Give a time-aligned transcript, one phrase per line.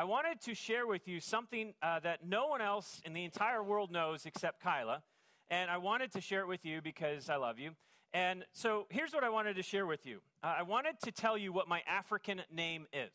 [0.00, 3.62] I wanted to share with you something uh, that no one else in the entire
[3.62, 5.02] world knows except Kyla.
[5.50, 7.72] And I wanted to share it with you because I love you.
[8.14, 11.36] And so here's what I wanted to share with you uh, I wanted to tell
[11.36, 13.10] you what my African name is.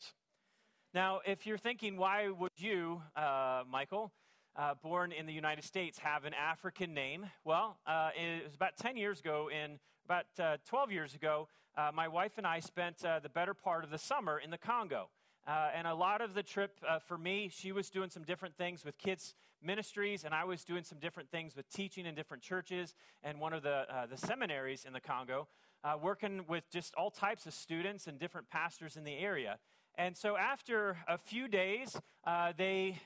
[0.94, 4.12] Now, if you're thinking, why would you, uh, Michael,
[4.54, 7.26] uh, born in the United States, have an African name?
[7.44, 11.90] Well, uh, it was about 10 years ago, in about uh, 12 years ago, uh,
[11.92, 15.08] my wife and I spent uh, the better part of the summer in the Congo.
[15.46, 18.56] Uh, and a lot of the trip uh, for me, she was doing some different
[18.56, 22.42] things with kids' ministries, and I was doing some different things with teaching in different
[22.42, 25.46] churches and one of the, uh, the seminaries in the Congo,
[25.84, 29.58] uh, working with just all types of students and different pastors in the area.
[29.94, 32.98] And so after a few days, uh, they,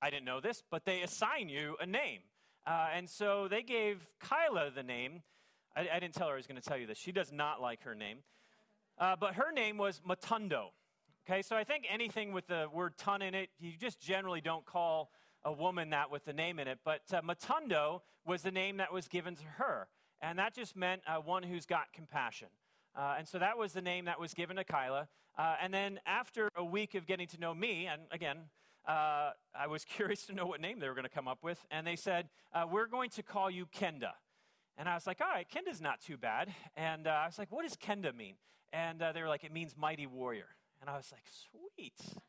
[0.00, 2.20] I didn't know this, but they assign you a name.
[2.64, 5.22] Uh, and so they gave Kyla the name.
[5.76, 6.98] I, I, didn't tell her I was going to tell you this.
[6.98, 8.18] She does not like her name.
[8.96, 10.68] But her name was Matundo.
[11.26, 14.66] Okay, so I think anything with the word ton in it, you just generally don't
[14.66, 15.10] call
[15.42, 16.80] a woman that with the name in it.
[16.84, 19.88] But uh, Matundo was the name that was given to her.
[20.20, 22.48] And that just meant uh, one who's got compassion.
[22.94, 25.08] Uh, and so that was the name that was given to Kyla.
[25.38, 28.36] Uh, and then after a week of getting to know me, and again,
[28.86, 31.64] uh, I was curious to know what name they were going to come up with.
[31.70, 34.12] And they said, uh, We're going to call you Kenda.
[34.76, 36.52] And I was like, All right, Kenda's not too bad.
[36.76, 38.34] And uh, I was like, What does Kenda mean?
[38.74, 40.48] And uh, they were like, It means mighty warrior.
[40.80, 42.20] And I was like, Sweet.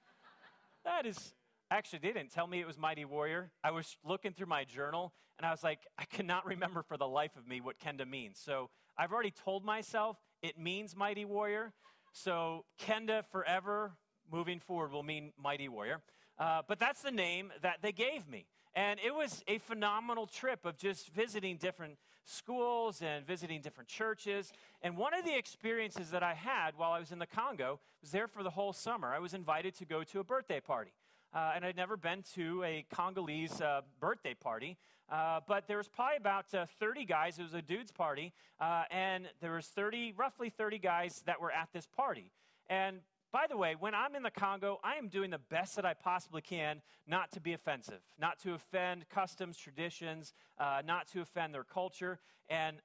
[0.84, 1.34] That is
[1.72, 3.50] Actually, they didn't tell me it was Mighty Warrior.
[3.64, 7.08] I was looking through my journal and I was like, I cannot remember for the
[7.08, 8.40] life of me what Kenda means.
[8.44, 11.74] So I've already told myself it means Mighty Warrior.
[12.12, 13.94] So Kenda forever
[14.32, 16.02] moving forward will mean Mighty Warrior.
[16.38, 18.46] Uh, but that's the name that they gave me.
[18.76, 24.52] And it was a phenomenal trip of just visiting different schools and visiting different churches.
[24.81, 28.12] And one of the experiences that I had while I was in the Congo was
[28.12, 29.14] there for the whole summer.
[29.14, 30.92] I was invited to go to a birthday party.
[31.34, 34.78] Uh, and I'd never been to a Congolese uh, birthday party.
[35.09, 37.38] Uh, but there was probably about uh, 30 guys.
[37.38, 41.52] It was a dude's party, uh, and there was 30, roughly 30 guys that were
[41.52, 42.31] at this party.
[42.69, 43.02] And
[43.35, 45.94] by the way, when I'm in the Congo, I am doing the best that I
[45.94, 51.53] possibly can not to be offensive, not to offend customs, traditions, uh, not to offend
[51.53, 52.19] their culture.
[52.47, 52.78] And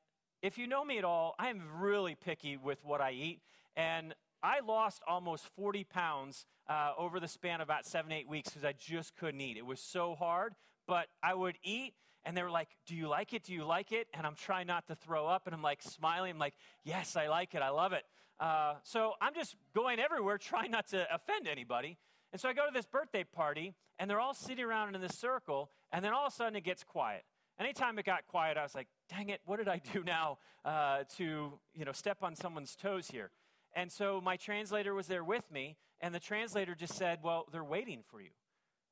[0.42, 3.42] if you know me at all, I am really picky with what I eat.
[3.76, 4.12] And
[4.42, 8.64] I lost almost 40 pounds uh, over the span of about seven, eight weeks because
[8.64, 9.56] I just couldn't eat.
[9.56, 10.56] It was so hard,
[10.88, 11.94] but I would eat,
[12.24, 13.44] and they were like, Do you like it?
[13.44, 14.08] Do you like it?
[14.14, 16.32] And I'm trying not to throw up, and I'm like smiling.
[16.32, 17.62] I'm like, Yes, I like it.
[17.62, 18.02] I love it.
[18.40, 21.98] Uh, so I'm just going everywhere trying not to offend anybody.
[22.32, 25.18] And so I go to this birthday party, and they're all sitting around in this
[25.18, 27.24] circle, and then all of a sudden it gets quiet.
[27.58, 31.04] Anytime it got quiet, I was like, dang it, what did I do now uh,
[31.18, 33.30] to you know, step on someone's toes here?
[33.74, 37.62] And so my translator was there with me, and the translator just said, Well, they're
[37.62, 38.30] waiting for you.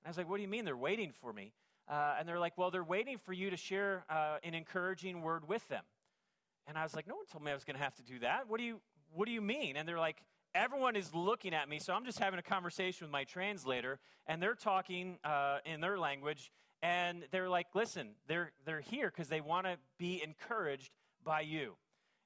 [0.03, 1.53] And I was like, What do you mean they're waiting for me?
[1.89, 5.49] Uh, and they're like, Well, they're waiting for you to share uh, an encouraging word
[5.49, 5.85] with them.
[6.67, 8.21] And I was like, No one told me I was going to have to do
[8.21, 8.49] that.
[8.49, 8.81] What do you,
[9.15, 9.77] what do you mean?
[9.77, 10.23] And they're like,
[10.55, 14.43] Everyone is looking at me, so I'm just having a conversation with my translator, and
[14.43, 16.51] they're talking uh, in their language,
[16.83, 20.91] and they're like, Listen, they're, they're here because they want to be encouraged
[21.25, 21.75] by you.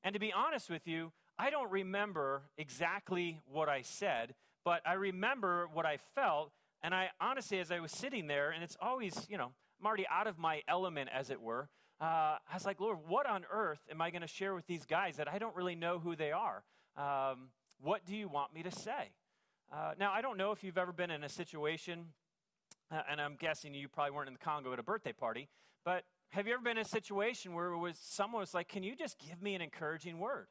[0.05, 4.35] And to be honest with you, I don't remember exactly what I said,
[4.65, 6.53] but I remember what I felt.
[6.83, 10.07] And I honestly, as I was sitting there, and it's always, you know, I'm already
[10.09, 11.69] out of my element, as it were.
[12.03, 14.85] Uh, I was like, Lord, what on earth am I going to share with these
[14.85, 16.65] guys that I don't really know who they are?
[16.97, 19.13] Um, what do you want me to say?
[19.73, 22.07] Uh, now, I don't know if you've ever been in a situation,
[22.91, 25.49] uh, and I'm guessing you probably weren't in the Congo at a birthday party,
[25.85, 28.83] but have you ever been in a situation where it was someone was like, "Can
[28.83, 30.49] you just give me an encouraging word?"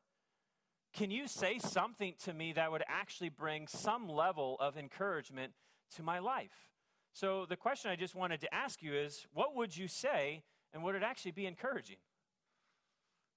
[0.93, 5.53] Can you say something to me that would actually bring some level of encouragement
[5.95, 6.69] to my life?
[7.11, 10.83] So, the question I just wanted to ask you is what would you say, and
[10.83, 11.97] would it actually be encouraging?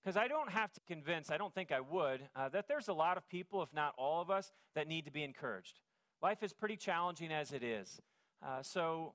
[0.03, 2.93] Because I don't have to convince, I don't think I would, uh, that there's a
[2.93, 5.81] lot of people, if not all of us, that need to be encouraged.
[6.22, 8.00] Life is pretty challenging as it is.
[8.45, 9.15] Uh, so,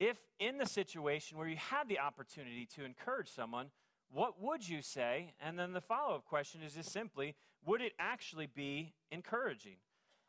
[0.00, 3.70] if in the situation where you had the opportunity to encourage someone,
[4.10, 5.32] what would you say?
[5.40, 7.34] And then the follow up question is just simply
[7.64, 9.76] would it actually be encouraging?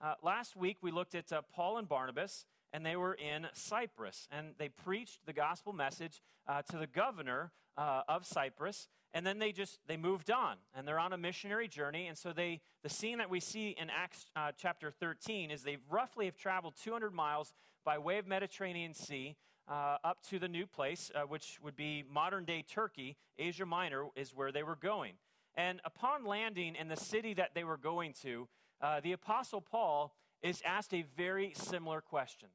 [0.01, 2.45] Uh, last week we looked at uh, Paul and Barnabas,
[2.75, 7.53] and they were in Cyprus, and they preached the gospel message uh, to the governor
[7.77, 11.69] uh, of Cyprus, and then they just they moved on, and they're on a missionary
[11.69, 12.07] journey.
[12.07, 15.77] And so they the scene that we see in Acts uh, chapter 13 is they
[15.89, 17.53] roughly have traveled 200 miles
[17.85, 19.37] by way of Mediterranean Sea
[19.69, 23.15] uh, up to the new place, uh, which would be modern day Turkey.
[23.39, 25.13] Asia Minor is where they were going.
[25.55, 28.49] And upon landing in the city that they were going to,
[28.81, 32.49] uh, the Apostle Paul is asked a very similar question.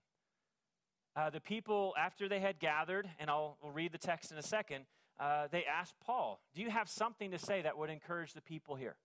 [1.17, 4.43] Uh, the people, after they had gathered, and I'll we'll read the text in a
[4.43, 4.85] second,
[5.19, 8.77] uh, they asked Paul, Do you have something to say that would encourage the people
[8.77, 8.97] here?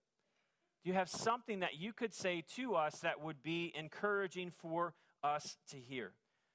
[0.84, 4.94] Do you have something that you could say to us that would be encouraging for
[5.24, 6.12] us to hear?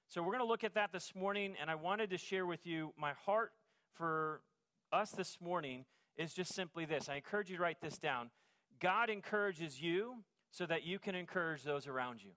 [0.08, 2.64] So, we're going to look at that this morning, and I wanted to share with
[2.64, 3.52] you my heart
[3.94, 4.40] for
[4.92, 5.84] us this morning
[6.16, 7.08] is just simply this.
[7.08, 8.30] I encourage you to write this down.
[8.80, 10.16] God encourages you
[10.50, 12.30] so that you can encourage those around you.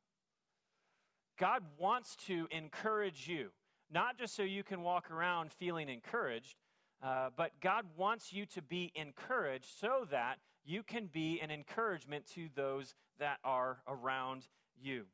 [1.37, 3.49] God wants to encourage you,
[3.91, 6.57] not just so you can walk around feeling encouraged,
[7.01, 12.25] uh, but God wants you to be encouraged so that you can be an encouragement
[12.35, 14.47] to those that are around
[14.81, 15.05] you.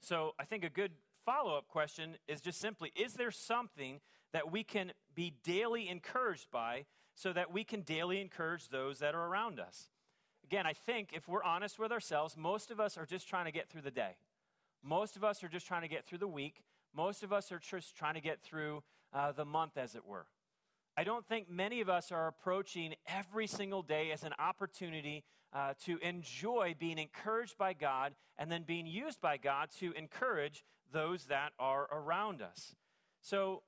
[0.00, 0.92] So I think a good
[1.24, 4.00] follow up question is just simply Is there something
[4.32, 9.14] that we can be daily encouraged by so that we can daily encourage those that
[9.14, 9.88] are around us?
[10.44, 13.52] Again, I think if we're honest with ourselves, most of us are just trying to
[13.52, 14.16] get through the day.
[14.86, 16.62] Most of us are just trying to get through the week.
[16.94, 20.26] Most of us are just trying to get through uh, the month, as it were.
[20.96, 25.74] I don't think many of us are approaching every single day as an opportunity uh,
[25.86, 31.24] to enjoy being encouraged by God and then being used by God to encourage those
[31.24, 32.76] that are around us.
[33.22, 33.62] So,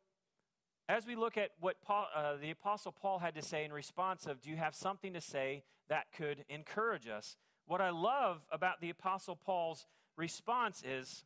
[0.88, 4.24] as we look at what Paul, uh, the Apostle Paul had to say in response
[4.26, 7.36] of, do you have something to say that could encourage us?
[7.66, 9.84] What I love about the Apostle Paul's
[10.18, 11.24] response is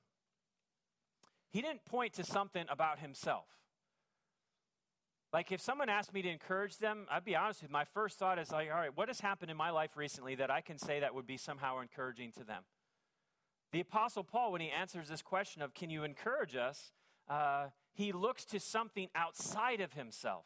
[1.51, 3.47] he didn't point to something about himself.
[5.33, 8.19] Like if someone asked me to encourage them, I'd be honest with you, my first
[8.19, 10.79] thought is like, all right, what has happened in my life recently that I can
[10.79, 12.63] say that would be somehow encouraging to them?
[13.73, 16.93] The Apostle Paul, when he answers this question of, can you encourage us?
[17.29, 20.45] Uh, he looks to something outside of himself.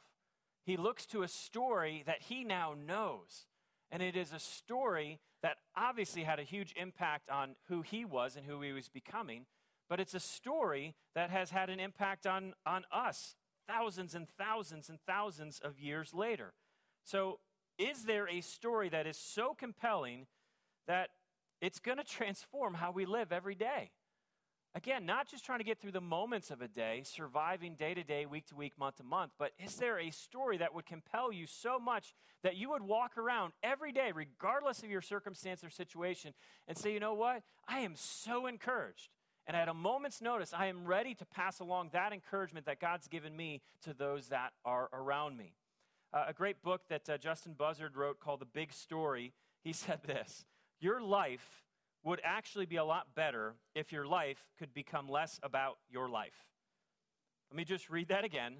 [0.64, 3.46] He looks to a story that he now knows.
[3.90, 8.36] And it is a story that obviously had a huge impact on who he was
[8.36, 9.46] and who he was becoming,
[9.88, 13.36] but it's a story that has had an impact on, on us
[13.68, 16.52] thousands and thousands and thousands of years later.
[17.04, 17.40] So,
[17.78, 20.26] is there a story that is so compelling
[20.86, 21.10] that
[21.60, 23.90] it's going to transform how we live every day?
[24.76, 28.04] Again, not just trying to get through the moments of a day, surviving day to
[28.04, 31.32] day, week to week, month to month, but is there a story that would compel
[31.32, 32.12] you so much
[32.42, 36.34] that you would walk around every day, regardless of your circumstance or situation,
[36.68, 37.42] and say, you know what?
[37.66, 39.08] I am so encouraged.
[39.46, 43.08] And at a moment's notice, I am ready to pass along that encouragement that God's
[43.08, 45.54] given me to those that are around me.
[46.12, 49.32] Uh, a great book that uh, Justin Buzzard wrote called The Big Story,
[49.64, 50.44] he said this
[50.80, 51.62] Your life
[52.06, 56.46] would actually be a lot better if your life could become less about your life.
[57.50, 58.58] Let me just read that again.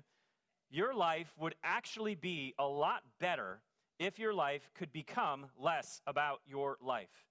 [0.69, 3.61] Your life would actually be a lot better
[4.01, 7.25] if your life could become less about your life.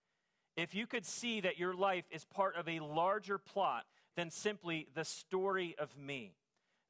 [0.55, 3.83] If you could see that your life is part of a larger plot
[4.15, 6.31] than simply the story of me,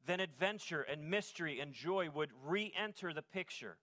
[0.05, 3.77] then adventure and mystery and joy would re enter the picture.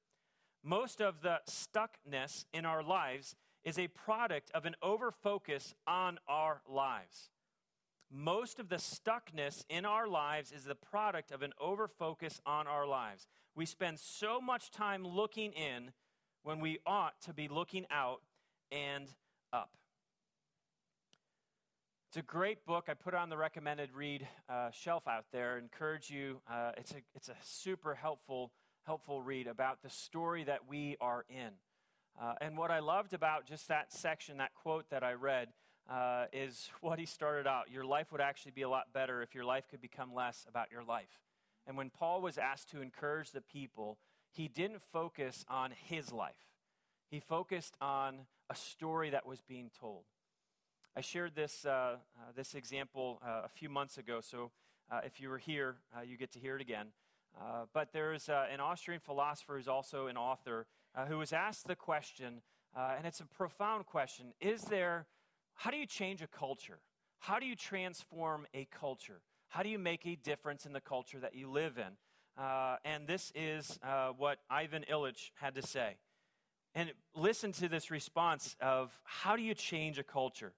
[0.62, 6.61] Most of the stuckness in our lives is a product of an overfocus on our
[6.69, 7.31] lives.
[8.11, 12.87] Most of the stuckness in our lives is the product of an overfocus on our
[12.87, 13.26] lives.
[13.55, 15.93] We spend so much time looking in
[16.43, 18.20] when we ought to be looking out
[18.70, 19.09] and
[19.53, 19.70] up.
[22.08, 22.88] It's a great book.
[22.88, 25.56] I put it on the recommended read uh, shelf out there.
[25.56, 26.43] Encourage you.
[26.51, 31.25] Uh, it's a it's a super helpful helpful read about the story that we are
[31.31, 31.53] in.
[32.21, 35.49] Uh, and what I loved about just that section, that quote that I read,
[35.91, 37.71] uh, is what he started out.
[37.71, 40.71] Your life would actually be a lot better if your life could become less about
[40.71, 41.21] your life.
[41.67, 43.99] And when Paul was asked to encourage the people,
[44.31, 46.35] he didn't focus on his life,
[47.11, 50.05] he focused on a story that was being told.
[50.95, 51.97] I shared this, uh, uh,
[52.37, 54.51] this example uh, a few months ago, so
[54.91, 56.89] uh, if you were here, you get to hear it again.
[57.73, 62.43] But there's an Austrian philosopher who's also an author uh, who was asked the question,
[62.77, 65.06] uh, and it's a profound question Is there,
[65.55, 66.79] how do you change a culture?
[67.19, 69.20] How do you transform a culture?
[69.49, 72.43] How do you make a difference in the culture that you live in?
[72.43, 75.96] Uh, and this is uh, what Ivan Illich had to say.
[76.75, 80.55] And listen to this response of how do you change a culture?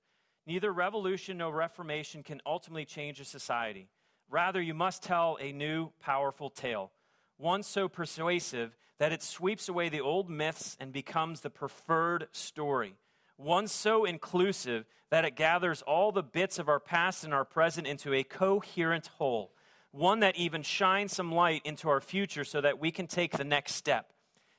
[0.47, 3.89] Neither revolution nor reformation can ultimately change a society.
[4.31, 6.93] Rather, you must tell a new, powerful tale,
[7.37, 12.95] one so persuasive that it sweeps away the old myths and becomes the preferred story.
[13.37, 17.87] One so inclusive that it gathers all the bits of our past and our present
[17.87, 19.53] into a coherent whole.
[19.91, 23.45] One that even shines some light into our future so that we can take the
[23.45, 24.13] next step.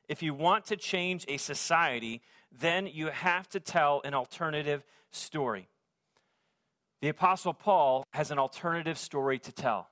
[0.07, 5.67] If you want to change a society, then you have to tell an alternative story.
[7.01, 9.89] the Apostle Paul has an alternative story to tell.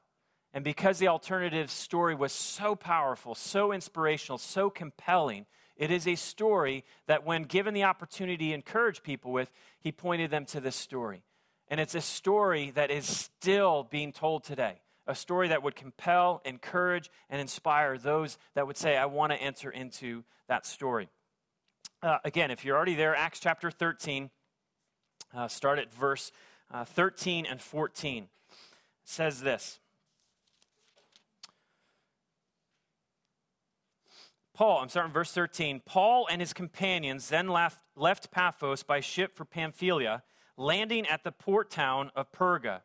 [0.53, 6.15] And because the alternative story was so powerful, so inspirational, so compelling, it is a
[6.15, 10.75] story that, when given the opportunity to encourage people with, he pointed them to this
[10.75, 11.23] story.
[11.67, 14.81] And it's a story that is still being told today.
[15.07, 19.41] A story that would compel, encourage, and inspire those that would say, I want to
[19.41, 21.09] enter into that story.
[22.01, 24.29] Uh, again, if you're already there, Acts chapter 13,
[25.33, 26.31] uh, start at verse
[26.71, 28.23] uh, 13 and 14.
[28.23, 28.29] It
[29.03, 29.79] says this
[34.53, 35.81] Paul, I'm starting verse 13.
[35.83, 40.21] Paul and his companions then left, left Paphos by ship for Pamphylia,
[40.57, 42.81] landing at the port town of Perga.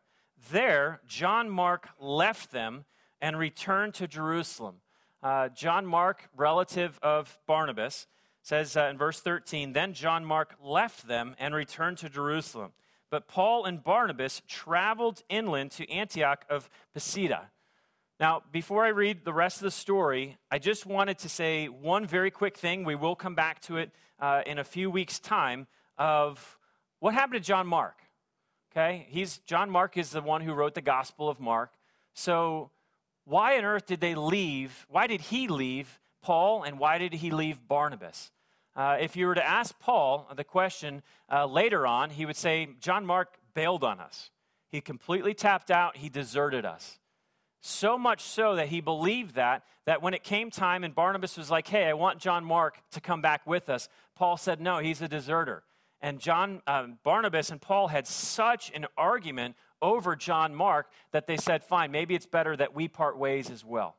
[0.50, 2.86] There, John Mark left them
[3.20, 4.76] and returned to Jerusalem.
[5.22, 8.06] Uh, John Mark, relative of Barnabas,
[8.40, 12.72] says uh, in verse 13 Then John Mark left them and returned to Jerusalem.
[13.10, 17.50] But Paul and Barnabas traveled inland to Antioch of Pisidia.
[18.20, 22.04] Now, before I read the rest of the story, I just wanted to say one
[22.04, 22.82] very quick thing.
[22.82, 26.58] We will come back to it uh, in a few weeks' time of
[26.98, 27.96] what happened to John Mark.
[28.72, 29.06] Okay?
[29.08, 31.74] He's, John Mark is the one who wrote the Gospel of Mark.
[32.12, 32.72] So,
[33.24, 34.84] why on earth did they leave?
[34.88, 38.32] Why did he leave Paul and why did he leave Barnabas?
[38.74, 42.68] Uh, if you were to ask Paul the question uh, later on, he would say,
[42.80, 44.30] John Mark bailed on us.
[44.72, 46.98] He completely tapped out, he deserted us.
[47.60, 51.50] So much so that he believed that, that when it came time and Barnabas was
[51.50, 55.02] like, hey, I want John Mark to come back with us, Paul said, no, he's
[55.02, 55.64] a deserter.
[56.00, 61.36] And John, um, Barnabas and Paul had such an argument over John Mark that they
[61.36, 63.96] said, fine, maybe it's better that we part ways as well.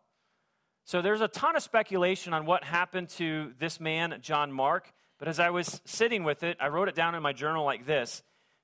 [0.86, 4.92] So there's a ton of speculation on what happened to this man, John Mark.
[5.20, 7.86] But as I was sitting with it, I wrote it down in my journal like
[7.86, 8.24] this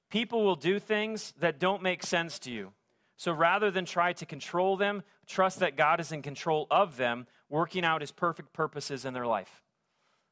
[0.10, 2.72] People will do things that don't make sense to you.
[3.18, 7.28] So rather than try to control them, trust that God is in control of them,
[7.50, 9.64] working out his perfect purposes in their life.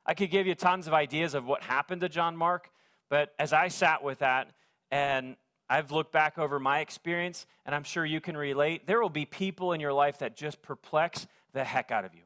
[0.05, 2.69] I could give you tons of ideas of what happened to John Mark,
[3.09, 4.51] but as I sat with that
[4.91, 5.37] and
[5.69, 9.25] I've looked back over my experience, and I'm sure you can relate, there will be
[9.25, 12.23] people in your life that just perplex the heck out of you.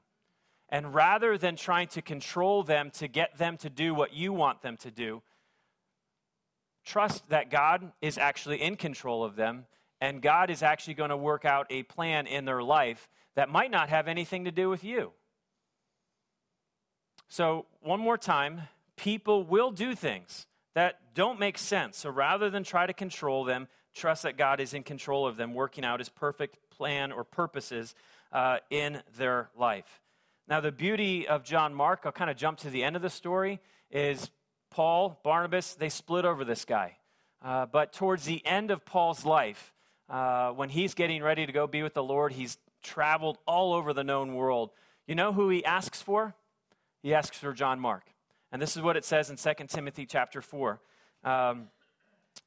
[0.70, 4.64] And rather than trying to control them to get them to do what you want
[4.64, 5.22] them to do,
[6.84, 9.66] trust that God is actually in control of them
[10.00, 13.72] and God is actually going to work out a plan in their life that might
[13.72, 15.12] not have anything to do with you.
[17.30, 18.62] So, one more time,
[18.96, 21.98] people will do things that don't make sense.
[21.98, 25.54] So, rather than try to control them, trust that God is in control of them,
[25.54, 27.96] working out his perfect plan or purposes
[28.32, 30.02] uh, in their life.
[30.48, 33.10] Now, the beauty of John Mark, I'll kind of jump to the end of the
[33.10, 33.60] story,
[33.92, 34.30] is
[34.70, 36.98] Paul, Barnabas, they split over this guy.
[37.44, 39.74] Uh, but towards the end of Paul's life,
[40.10, 43.94] uh, when he's getting ready to go be with the Lord, he's traveled all over
[43.94, 44.72] the known world.
[45.06, 46.36] You know who he asks for?
[47.02, 48.04] He asks for John Mark.
[48.52, 50.80] And this is what it says in 2 Timothy chapter 4.
[51.24, 51.68] Um,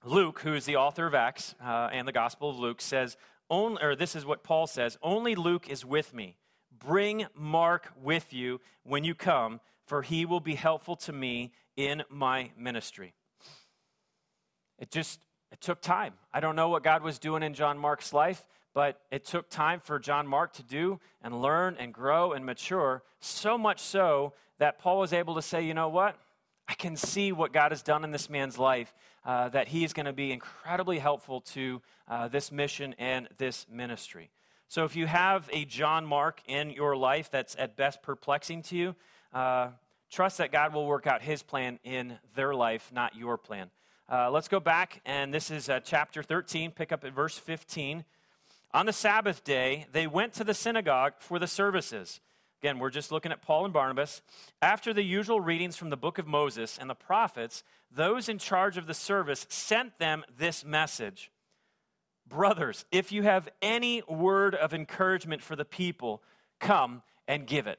[0.05, 3.17] Luke, who is the author of Acts uh, and the Gospel of Luke, says,
[3.51, 6.37] only, or this is what Paul says Only Luke is with me.
[6.79, 12.03] Bring Mark with you when you come, for he will be helpful to me in
[12.09, 13.13] my ministry.
[14.79, 15.21] It just
[15.53, 16.15] it took time.
[16.33, 19.81] I don't know what God was doing in John Mark's life, but it took time
[19.81, 24.79] for John Mark to do and learn and grow and mature, so much so that
[24.79, 26.17] Paul was able to say, you know what?
[26.69, 29.93] I can see what God has done in this man's life, uh, that he is
[29.93, 34.31] going to be incredibly helpful to uh, this mission and this ministry.
[34.69, 38.77] So if you have a John Mark in your life that's at best perplexing to
[38.77, 38.95] you,
[39.33, 39.71] uh,
[40.13, 43.71] trust that God will work out his plan in their life, not your plan.
[44.11, 48.05] Uh, let's go back, and this is uh, chapter 13, pick up at verse 15.
[48.75, 52.19] On the Sabbath day, they went to the synagogue for the services.
[52.61, 54.21] Again, we're just looking at Paul and Barnabas.
[54.61, 58.77] After the usual readings from the book of Moses and the prophets, those in charge
[58.77, 61.31] of the service sent them this message
[62.29, 66.21] Brothers, if you have any word of encouragement for the people,
[66.59, 67.79] come and give it.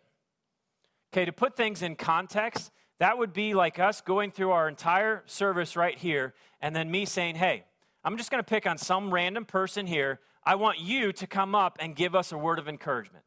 [1.13, 2.71] Okay, to put things in context,
[3.01, 7.03] that would be like us going through our entire service right here and then me
[7.03, 7.63] saying, hey,
[8.03, 10.19] I'm just going to pick on some random person here.
[10.43, 13.25] I want you to come up and give us a word of encouragement.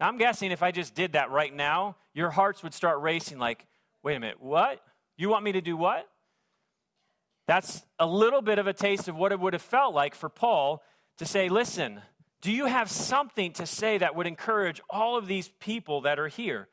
[0.00, 3.38] Now, I'm guessing if I just did that right now, your hearts would start racing
[3.38, 3.66] like,
[4.02, 4.80] wait a minute, what?
[5.18, 6.08] You want me to do what?
[7.46, 10.30] That's a little bit of a taste of what it would have felt like for
[10.30, 10.82] Paul
[11.18, 12.00] to say, listen,
[12.40, 16.28] do you have something to say that would encourage all of these people that are
[16.28, 16.68] here?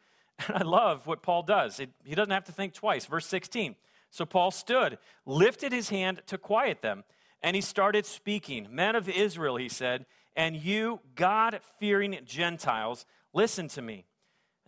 [0.47, 1.79] And I love what Paul does.
[1.79, 3.05] It, he doesn't have to think twice.
[3.05, 3.75] Verse 16.
[4.11, 7.03] So Paul stood, lifted his hand to quiet them,
[7.41, 8.67] And he started speaking.
[8.71, 14.05] Men of Israel, he said, and you, God fearing Gentiles, listen to me.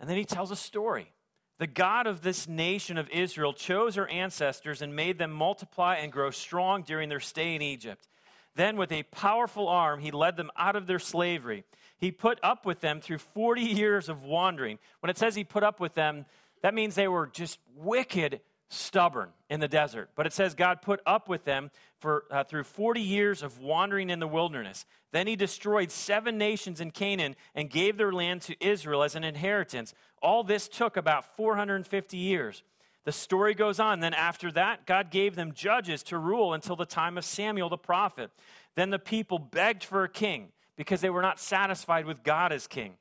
[0.00, 1.12] And then he tells a story.
[1.58, 6.10] The God of this nation of Israel chose our ancestors and made them multiply and
[6.10, 8.08] grow strong during their stay in Egypt.
[8.56, 11.64] Then, with a powerful arm, he led them out of their slavery.
[11.98, 14.78] He put up with them through 40 years of wandering.
[15.00, 16.26] When it says he put up with them,
[16.62, 18.40] that means they were just wicked
[18.70, 20.10] stubborn in the desert.
[20.14, 24.10] But it says God put up with them for, uh, through 40 years of wandering
[24.10, 24.86] in the wilderness.
[25.12, 29.24] Then he destroyed seven nations in Canaan and gave their land to Israel as an
[29.24, 29.92] inheritance.
[30.22, 32.62] All this took about 450 years.
[33.04, 34.00] The story goes on.
[34.00, 37.78] Then, after that, God gave them judges to rule until the time of Samuel the
[37.78, 38.30] prophet.
[38.74, 42.66] Then the people begged for a king because they were not satisfied with God as
[42.66, 42.94] king.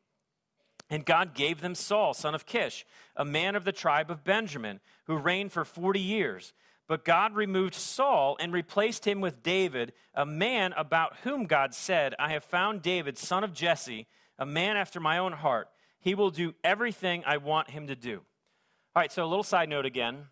[0.89, 4.79] And God gave them Saul, son of Kish, a man of the tribe of Benjamin,
[5.05, 6.53] who reigned for 40 years.
[6.87, 12.15] But God removed Saul and replaced him with David, a man about whom God said,
[12.17, 14.07] I have found David, son of Jesse,
[14.39, 15.69] a man after my own heart.
[15.99, 18.21] He will do everything I want him to do.
[18.99, 20.25] All right, so a little side note again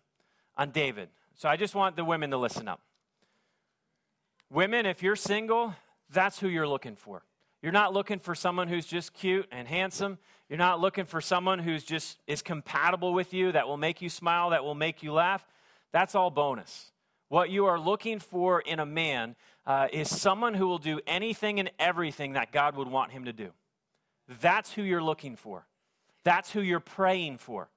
[0.54, 1.08] on David.
[1.36, 2.82] So I just want the women to listen up.
[4.50, 5.74] Women, if you're single,
[6.10, 7.22] that's who you're looking for.
[7.62, 10.18] You're not looking for someone who's just cute and handsome.
[10.50, 14.10] You're not looking for someone who's just is compatible with you, that will make you
[14.10, 15.46] smile, that will make you laugh.
[15.90, 16.92] That's all bonus.
[17.30, 19.34] What you are looking for in a man
[19.64, 23.32] uh, is someone who will do anything and everything that God would want him to
[23.32, 23.48] do.
[24.42, 25.66] That's who you're looking for.
[26.22, 27.70] That's who you're praying for.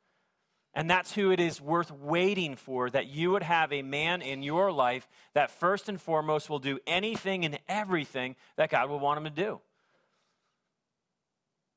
[0.74, 4.42] And that's who it is worth waiting for that you would have a man in
[4.42, 9.18] your life that first and foremost will do anything and everything that God would want
[9.18, 9.60] him to do.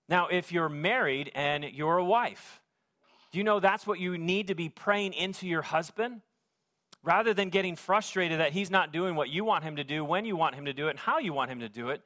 [0.09, 2.61] Now, if you're married and you're a wife,
[3.33, 6.21] do you know that's what you need to be praying into your husband?
[7.03, 10.25] Rather than getting frustrated that he's not doing what you want him to do, when
[10.25, 12.01] you want him to do it, and how you want him to do it,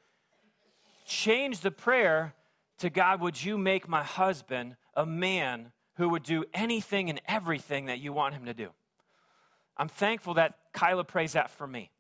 [1.05, 2.35] change the prayer
[2.79, 7.87] to God, would you make my husband a man who would do anything and everything
[7.87, 8.71] that you want him to do?
[9.77, 11.91] I'm thankful that Kyla prays that for me.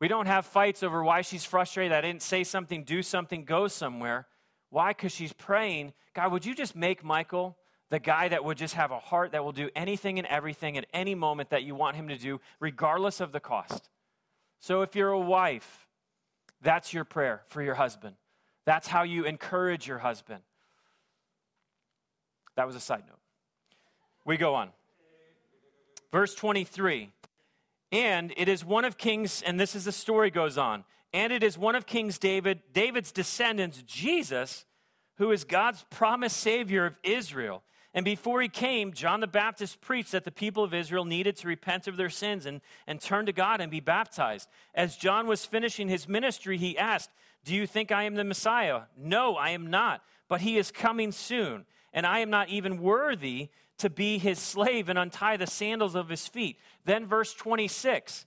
[0.00, 1.92] We don't have fights over why she's frustrated.
[1.92, 4.26] I didn't say something, do something, go somewhere.
[4.70, 4.90] Why?
[4.90, 7.56] Because she's praying, God, would you just make Michael
[7.88, 10.86] the guy that would just have a heart that will do anything and everything at
[10.92, 13.90] any moment that you want him to do, regardless of the cost?
[14.58, 15.86] So if you're a wife,
[16.62, 18.16] that's your prayer for your husband.
[18.64, 20.42] That's how you encourage your husband.
[22.60, 23.16] That was a side note.
[24.26, 24.68] We go on.
[26.12, 27.08] Verse 23.
[27.90, 31.42] And it is one of King's, and this is the story goes on and it
[31.42, 34.66] is one of King's David, David's descendants, Jesus,
[35.16, 37.62] who is God's promised Savior of Israel.
[37.94, 41.48] And before he came, John the Baptist preached that the people of Israel needed to
[41.48, 44.50] repent of their sins and, and turn to God and be baptized.
[44.74, 47.08] As John was finishing his ministry, he asked,
[47.42, 48.82] Do you think I am the Messiah?
[48.98, 53.48] No, I am not, but he is coming soon, and I am not even worthy
[53.78, 56.58] to be his slave and untie the sandals of his feet.
[56.84, 58.26] Then, verse 26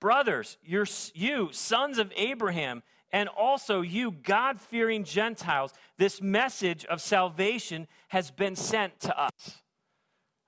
[0.00, 7.86] Brothers, you sons of Abraham, and also you God fearing Gentiles, this message of salvation
[8.08, 9.62] has been sent to us.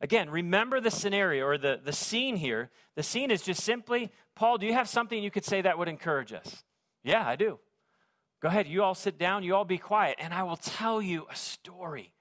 [0.01, 2.71] Again, remember the scenario or the, the scene here.
[2.95, 5.89] The scene is just simply Paul, do you have something you could say that would
[5.89, 6.63] encourage us?
[7.03, 7.59] Yeah, I do.
[8.41, 11.27] Go ahead, you all sit down, you all be quiet, and I will tell you
[11.29, 12.13] a story.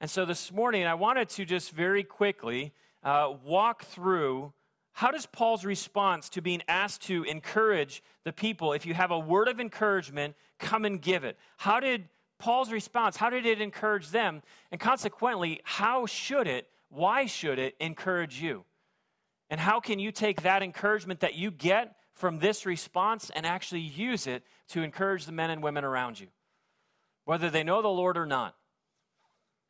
[0.00, 4.54] And so this morning, I wanted to just very quickly uh, walk through
[4.92, 9.18] how does Paul's response to being asked to encourage the people, if you have a
[9.18, 11.38] word of encouragement, come and give it?
[11.58, 12.08] How did
[12.38, 14.42] Paul's response, how did it encourage them?
[14.72, 18.64] And consequently, how should it, why should it encourage you?
[19.50, 23.80] And how can you take that encouragement that you get from this response and actually
[23.80, 26.28] use it to encourage the men and women around you,
[27.26, 28.54] whether they know the Lord or not?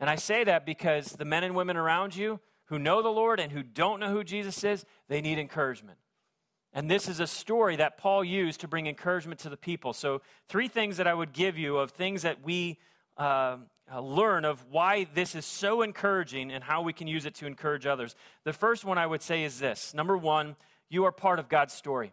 [0.01, 3.41] And I say that because the men and women around you, who know the Lord
[3.41, 5.99] and who don't know who Jesus is, they need encouragement.
[6.73, 9.93] And this is a story that Paul used to bring encouragement to the people.
[9.93, 12.79] So, three things that I would give you of things that we
[13.17, 13.57] uh,
[13.93, 17.47] uh, learn of why this is so encouraging and how we can use it to
[17.47, 18.15] encourage others.
[18.45, 20.55] The first one I would say is this number one,
[20.89, 22.13] you are part of God's story.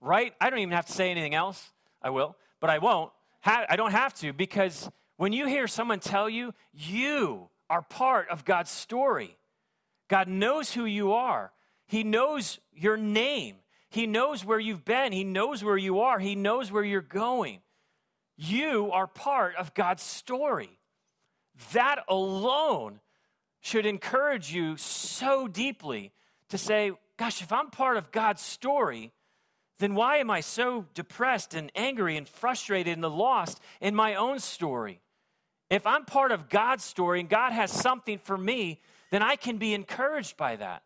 [0.00, 0.34] Right?
[0.40, 1.72] I don't even have to say anything else.
[2.02, 3.12] I will, but I won't.
[3.44, 8.44] I don't have to because when you hear someone tell you, you are part of
[8.44, 9.36] God's story.
[10.08, 11.52] God knows who you are,
[11.86, 13.56] He knows your name,
[13.88, 17.60] He knows where you've been, He knows where you are, He knows where you're going.
[18.36, 20.78] You are part of God's story.
[21.72, 23.00] That alone
[23.60, 26.12] should encourage you so deeply
[26.48, 29.12] to say, gosh, if I'm part of God's story,
[29.82, 34.38] then why am I so depressed and angry and frustrated and lost in my own
[34.38, 35.00] story?
[35.70, 39.58] If I'm part of God's story and God has something for me, then I can
[39.58, 40.82] be encouraged by that.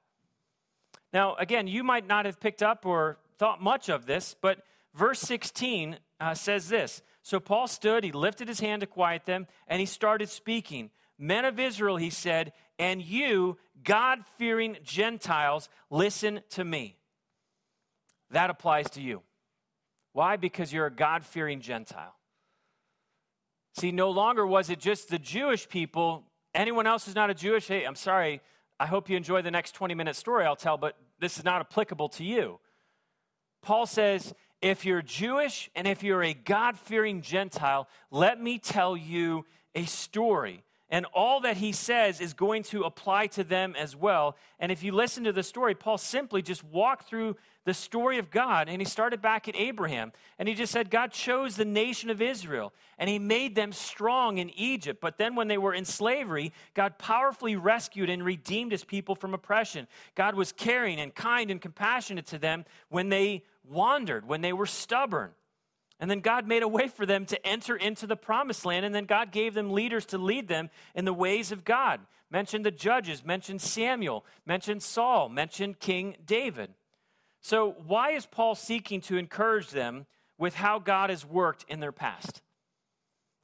[1.13, 4.63] Now, again, you might not have picked up or thought much of this, but
[4.95, 9.47] verse 16 uh, says this So Paul stood, he lifted his hand to quiet them,
[9.69, 10.91] and he started speaking.
[11.19, 16.97] Men of Israel, he said, and you, God fearing Gentiles, listen to me.
[18.31, 19.23] That applies to you.
[20.13, 20.37] Why?
[20.37, 22.15] Because you're a God fearing Gentile.
[23.79, 26.25] See, no longer was it just the Jewish people.
[26.55, 28.41] Anyone else who's not a Jewish, hey, I'm sorry.
[28.81, 31.61] I hope you enjoy the next 20 minute story I'll tell, but this is not
[31.61, 32.59] applicable to you.
[33.63, 38.97] Paul says, if you're Jewish and if you're a God fearing Gentile, let me tell
[38.97, 40.65] you a story.
[40.89, 44.37] And all that he says is going to apply to them as well.
[44.61, 48.31] And if you listen to the story, Paul simply just walked through the story of
[48.31, 50.13] God and he started back at Abraham.
[50.39, 54.39] And he just said, God chose the nation of Israel and he made them strong
[54.39, 55.01] in Egypt.
[55.01, 59.35] But then when they were in slavery, God powerfully rescued and redeemed his people from
[59.35, 59.89] oppression.
[60.15, 64.67] God was caring and kind and compassionate to them when they wandered, when they were
[64.67, 65.33] stubborn.
[65.99, 68.85] And then God made a way for them to enter into the promised land.
[68.85, 72.01] And then God gave them leaders to lead them in the ways of God.
[72.31, 76.75] Mentioned the judges, mentioned Samuel, mentioned Saul, mentioned King David.
[77.41, 80.07] So, why is Paul seeking to encourage them
[80.37, 82.43] with how God has worked in their past?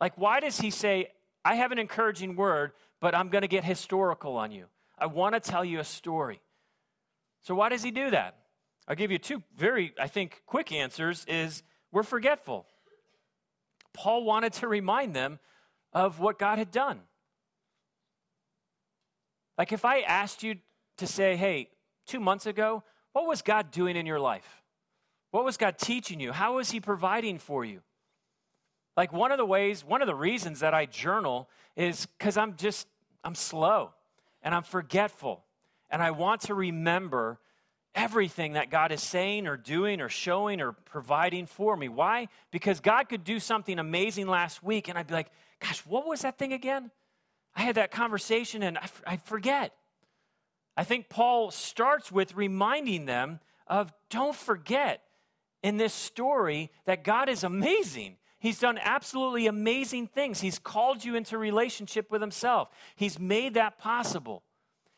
[0.01, 1.13] Like, why does he say,
[1.45, 4.67] I have an encouraging word, but I'm going to get historical on you?
[4.99, 6.41] I want to tell you a story.
[7.43, 8.39] So, why does he do that?
[8.89, 11.63] I'll give you two very, I think, quick answers is
[11.93, 12.67] we're forgetful.
[13.93, 15.39] Paul wanted to remind them
[15.93, 17.01] of what God had done.
[19.59, 20.57] Like if I asked you
[20.97, 21.69] to say, hey,
[22.07, 24.63] two months ago, what was God doing in your life?
[25.31, 26.33] What was God teaching you?
[26.33, 27.83] How was He providing for you?
[28.97, 32.57] Like one of the ways, one of the reasons that I journal is because I'm
[32.57, 32.87] just,
[33.25, 33.91] I'm slow
[34.43, 35.45] and I'm forgetful.
[35.91, 37.39] And I want to remember
[37.95, 41.89] everything that God is saying or doing or showing or providing for me.
[41.89, 42.29] Why?
[42.51, 46.23] Because God could do something amazing last week and I'd be like, gosh, what was
[46.23, 46.91] that thing again?
[47.55, 49.75] I had that conversation and I, I forget.
[50.77, 55.03] I think Paul starts with reminding them of don't forget
[55.63, 58.17] in this story that God is amazing.
[58.39, 60.41] He's done absolutely amazing things.
[60.41, 64.43] He's called you into relationship with Himself, He's made that possible.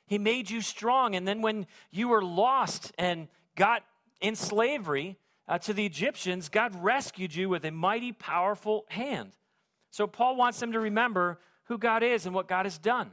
[0.07, 1.15] He made you strong.
[1.15, 3.83] And then when you were lost and got
[4.21, 5.17] in slavery
[5.49, 9.33] uh, to the Egyptians, God rescued you with a mighty, powerful hand.
[9.91, 13.11] So Paul wants them to remember who God is and what God has done.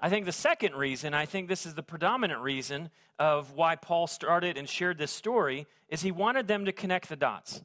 [0.00, 4.06] I think the second reason, I think this is the predominant reason of why Paul
[4.06, 7.62] started and shared this story, is he wanted them to connect the dots.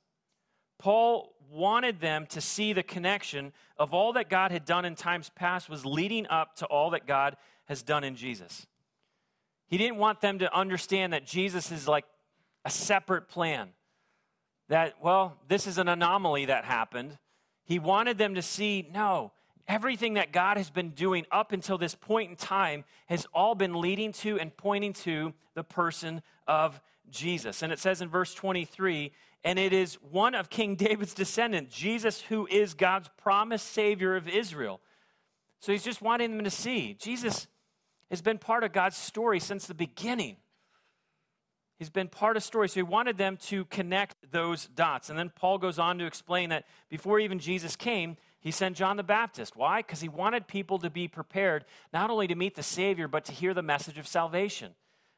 [0.80, 5.30] Paul wanted them to see the connection of all that God had done in times
[5.36, 7.36] past was leading up to all that God
[7.72, 8.68] has done in Jesus.
[9.68, 12.04] He didn't want them to understand that Jesus is like
[12.66, 13.70] a separate plan.
[14.68, 17.18] That, well, this is an anomaly that happened.
[17.64, 19.32] He wanted them to see, no,
[19.70, 23.80] everything that God has been doing up until this point in time has all been
[23.80, 27.62] leading to and pointing to the person of Jesus.
[27.62, 29.14] And it says in verse 23
[29.46, 34.28] and it is one of King David's descendants, Jesus, who is God's promised Savior of
[34.28, 34.82] Israel.
[35.62, 37.48] So he's just wanting them to see Jesus
[38.12, 40.36] has been part of God's story since the beginning.
[41.80, 42.70] He's been part of story.
[42.70, 45.10] So he wanted them to connect those dots.
[45.10, 48.98] And then Paul goes on to explain that before even Jesus came, he sent John
[48.98, 49.56] the Baptist.
[49.56, 49.80] Why?
[49.80, 53.32] Because he wanted people to be prepared not only to meet the Savior, but to
[53.32, 54.74] hear the message of salvation.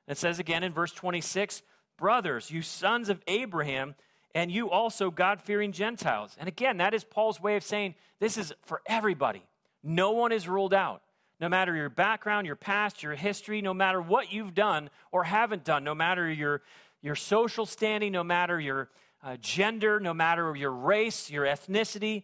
[0.08, 1.64] It says again in verse 26
[1.98, 3.96] Brothers, you sons of Abraham,
[4.34, 6.36] and you also God fearing Gentiles.
[6.40, 9.44] And again, that is Paul's way of saying this is for everybody.
[9.84, 11.02] No one is ruled out.
[11.40, 15.64] No matter your background, your past, your history, no matter what you've done or haven't
[15.64, 16.62] done, no matter your,
[17.02, 18.90] your social standing, no matter your
[19.24, 22.24] uh, gender, no matter your race, your ethnicity,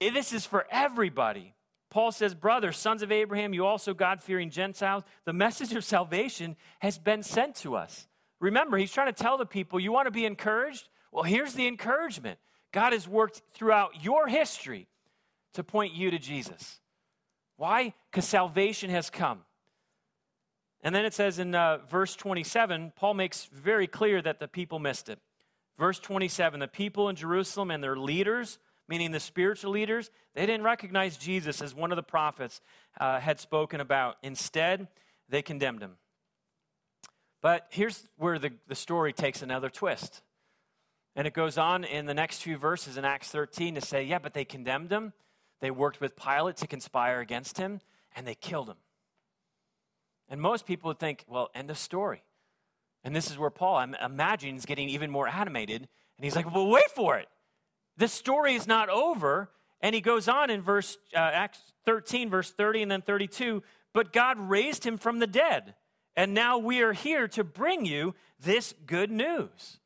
[0.00, 1.54] this is for everybody.
[1.90, 6.56] Paul says, Brothers, sons of Abraham, you also God fearing Gentiles, the message of salvation
[6.80, 8.06] has been sent to us.
[8.40, 10.88] Remember, he's trying to tell the people, you want to be encouraged?
[11.10, 12.38] Well, here's the encouragement
[12.72, 14.88] God has worked throughout your history
[15.54, 16.80] to point you to Jesus.
[17.56, 17.94] Why?
[18.10, 19.40] Because salvation has come.
[20.82, 24.78] And then it says in uh, verse 27, Paul makes very clear that the people
[24.78, 25.18] missed it.
[25.78, 30.62] Verse 27 the people in Jerusalem and their leaders, meaning the spiritual leaders, they didn't
[30.62, 32.60] recognize Jesus as one of the prophets
[33.00, 34.16] uh, had spoken about.
[34.22, 34.88] Instead,
[35.28, 35.96] they condemned him.
[37.42, 40.22] But here's where the, the story takes another twist.
[41.14, 44.18] And it goes on in the next few verses in Acts 13 to say, yeah,
[44.18, 45.12] but they condemned him.
[45.60, 47.80] They worked with Pilate to conspire against him,
[48.14, 48.76] and they killed him.
[50.28, 52.22] And most people would think, well, end of story.
[53.04, 55.82] And this is where Paul, I'm imagining, is getting even more animated.
[55.82, 57.28] And he's like, well, wait for it.
[57.96, 59.50] The story is not over.
[59.80, 63.62] And he goes on in verse uh, Acts 13, verse 30, and then 32.
[63.92, 65.74] But God raised him from the dead,
[66.16, 69.78] and now we are here to bring you this good news.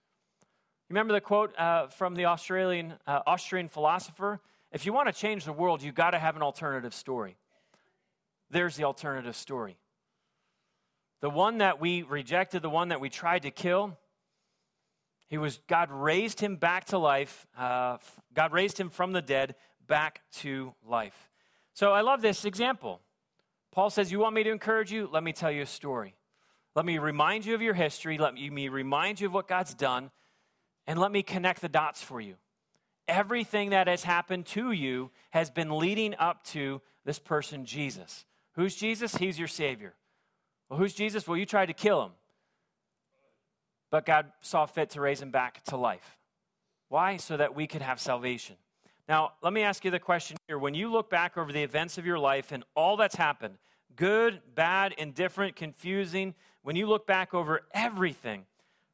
[0.89, 4.41] Remember the quote uh, from the Australian uh, Austrian philosopher?
[4.73, 7.37] If you want to change the world, you've got to have an alternative story.
[8.51, 9.79] There's the alternative story.
[11.21, 13.99] The one that we rejected, the one that we tried to kill,
[15.29, 17.47] he was God raised him back to life.
[17.57, 17.99] Uh,
[18.35, 19.55] God raised him from the dead
[19.87, 21.31] back to life.
[21.73, 23.01] So I love this example.
[23.71, 25.09] Paul says, You want me to encourage you?
[25.11, 26.15] Let me tell you a story.
[26.75, 28.19] Let me remind you of your history.
[28.19, 30.11] Let me remind you of what God's done.
[30.87, 32.35] And let me connect the dots for you.
[33.09, 38.25] Everything that has happened to you has been leading up to this person, Jesus.
[38.53, 39.15] Who's Jesus?
[39.17, 39.95] He's your Savior.
[40.69, 41.27] Well, who's Jesus?
[41.27, 42.13] Well, you tried to kill him.
[43.91, 46.19] But God saw fit to raise him back to life.
[46.89, 47.17] Why?
[47.17, 48.57] So that we could have salvation.
[49.09, 50.59] Now, let me ask you the question here.
[50.59, 53.57] When you look back over the events of your life and all that's happened,
[53.97, 58.45] good, bad, indifferent, confusing, when you look back over everything,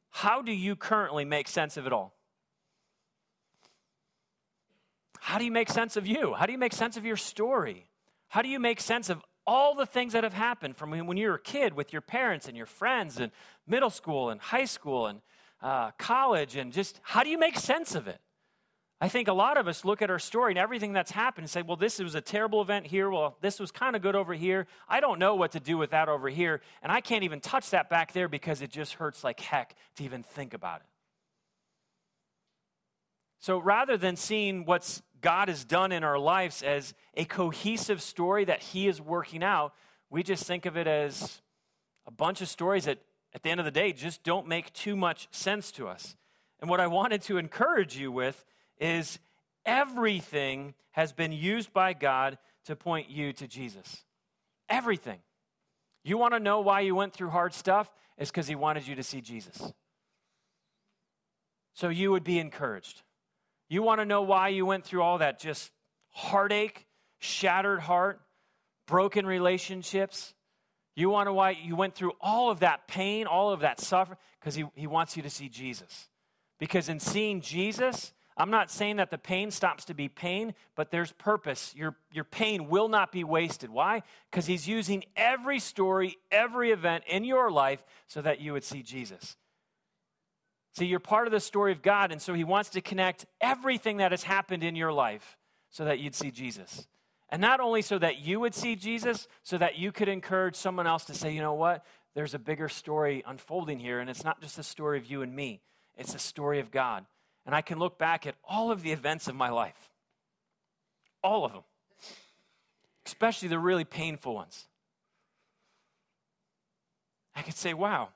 [0.09, 2.16] how do you currently make sense of it all?
[5.19, 6.33] How do you make sense of you?
[6.33, 7.89] How do you make sense of your story?
[8.29, 11.29] How do you make sense of all the things that have happened from when you
[11.29, 13.31] were a kid with your parents and your friends and
[13.65, 15.21] middle school and high school and
[15.61, 18.19] uh, college and just how do you make sense of it?
[18.99, 21.49] I think a lot of us look at our story and everything that's happened and
[21.49, 23.11] say, well, this was a terrible event here.
[23.11, 24.65] Well, this was kind of good over here.
[24.89, 26.61] I don't know what to do with that over here.
[26.81, 30.03] And I can't even touch that back there because it just hurts like heck to
[30.03, 30.87] even think about it.
[33.39, 38.45] So rather than seeing what God has done in our lives as a cohesive story
[38.45, 39.73] that He is working out,
[40.09, 41.41] we just think of it as
[42.05, 42.99] a bunch of stories that,
[43.33, 46.15] at the end of the day, just don't make too much sense to us.
[46.59, 48.45] And what I wanted to encourage you with
[48.79, 49.19] is
[49.65, 54.03] everything has been used by God to point you to Jesus.
[54.69, 55.19] Everything.
[56.03, 57.93] You want to know why you went through hard stuff?
[58.17, 59.73] It's because He wanted you to see Jesus.
[61.73, 63.03] So you would be encouraged.
[63.69, 65.71] You want to know why you went through all that just
[66.09, 66.85] heartache,
[67.19, 68.21] shattered heart,
[68.87, 70.33] broken relationships?
[70.95, 74.17] You want to why you went through all of that pain, all of that suffering?
[74.39, 76.09] Because he, he wants you to see Jesus.
[76.59, 80.91] Because in seeing Jesus, I'm not saying that the pain stops to be pain, but
[80.91, 81.73] there's purpose.
[81.75, 83.69] Your, your pain will not be wasted.
[83.69, 84.03] Why?
[84.29, 88.81] Because he's using every story, every event in your life so that you would see
[88.81, 89.35] Jesus.
[90.77, 93.97] See, you're part of the story of God, and so he wants to connect everything
[93.97, 95.37] that has happened in your life
[95.69, 96.87] so that you'd see Jesus.
[97.29, 100.87] And not only so that you would see Jesus, so that you could encourage someone
[100.87, 101.85] else to say, you know what?
[102.13, 105.35] There's a bigger story unfolding here, and it's not just a story of you and
[105.35, 105.61] me,
[105.97, 107.05] it's a story of God
[107.47, 109.89] and I can look back at all of the events of my life.
[111.23, 111.63] All of them.
[113.05, 114.67] Especially the really painful ones.
[117.33, 118.09] I could say, wow,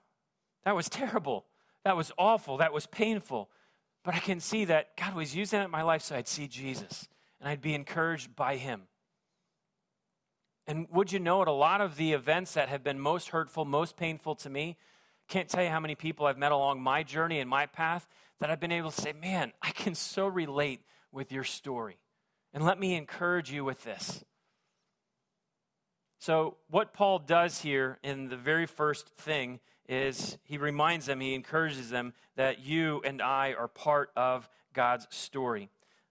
[0.66, 1.46] that was terrible.
[1.84, 2.58] That was awful.
[2.58, 3.50] That was painful.
[4.04, 6.48] But I can see that God was using it in my life so I'd see
[6.48, 7.08] Jesus
[7.40, 8.84] and I'd be encouraged by Him.
[10.68, 13.66] And would you know it, a lot of the events that have been most hurtful,
[13.66, 14.78] most painful to me,
[15.28, 18.08] can't tell you how many people I've met along my journey and my path
[18.40, 21.98] that I've been able to say, man, I can so relate with your story.
[22.54, 24.24] And let me encourage you with this.
[26.20, 29.60] So, what Paul does here in the very first thing
[29.92, 35.06] is he reminds them, he encourages them that you and I are part of God's
[35.10, 35.70] story.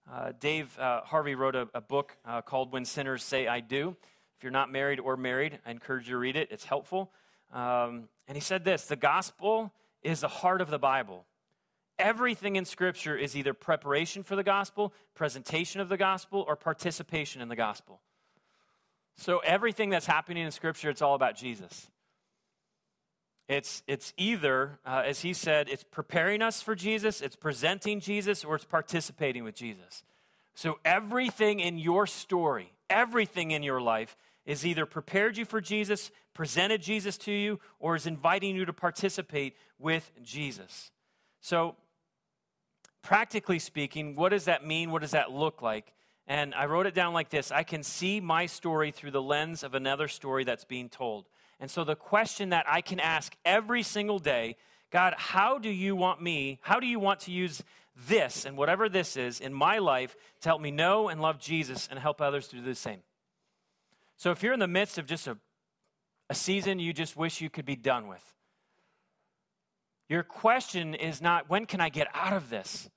[0.09, 3.95] Uh, Dave uh, Harvey wrote a, a book uh, called When Sinners Say I Do.
[4.37, 7.11] If you're not married or married, I encourage you to read it, it's helpful.
[7.51, 11.25] Um, and he said this The gospel is the heart of the Bible
[12.01, 17.41] everything in Scripture is either preparation for the gospel, presentation of the gospel, or participation
[17.41, 18.01] in the gospel.
[19.17, 21.89] So everything that's happening in Scripture, it's all about Jesus.
[23.51, 28.45] It's, it's either, uh, as he said, it's preparing us for Jesus, it's presenting Jesus,
[28.45, 30.05] or it's participating with Jesus.
[30.53, 36.11] So everything in your story, everything in your life is either prepared you for Jesus,
[36.33, 40.89] presented Jesus to you, or is inviting you to participate with Jesus.
[41.41, 41.75] So
[43.01, 44.91] practically speaking, what does that mean?
[44.91, 45.91] What does that look like?
[46.25, 49.61] And I wrote it down like this I can see my story through the lens
[49.61, 51.27] of another story that's being told.
[51.61, 54.57] And so the question that I can ask every single day
[54.91, 57.63] God, how do you want me, how do you want to use
[58.09, 61.87] this and whatever this is in my life to help me know and love Jesus
[61.89, 62.99] and help others to do the same?
[64.17, 65.37] So if you're in the midst of just a,
[66.29, 68.23] a season you just wish you could be done with,
[70.09, 72.89] your question is not, when can I get out of this?